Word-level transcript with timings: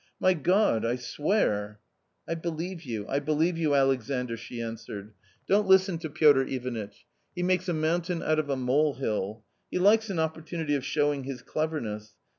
My 0.19 0.33
God, 0.33 0.83
I 0.83 0.95
swear 0.95 1.79
""I 2.27 2.33
believe 2.33 2.81
you, 2.81 3.05
I 3.07 3.19
believe 3.19 3.55
you, 3.55 3.75
Alexandr!" 3.75 4.35
she 4.37 4.59
answered;" 4.59 5.13
don't 5.47 5.67
listen 5.67 5.99
to 5.99 6.09
Piotr 6.09 6.41
Ivanitch; 6.41 7.05
he 7.35 7.43
makes 7.43 7.69
a 7.69 7.73
mountain 7.75 8.23
out 8.23 8.39
of 8.39 8.49
a 8.49 8.55
molehill: 8.57 9.43
he 9.69 9.77
likes 9.77 10.09
an 10.09 10.17
opportunity 10.17 10.73
of 10.73 10.83
showing 10.83 11.25
his 11.25 11.43
clever 11.43 11.79
ness. 11.79 12.15